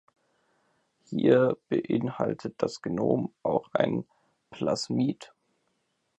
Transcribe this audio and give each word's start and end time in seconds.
Hier 1.03 1.57
beinhaltet 1.69 2.55
das 2.57 2.81
Genom 2.81 3.35
auch 3.43 3.69
ein 3.71 4.03
Plasmid. 4.49 5.31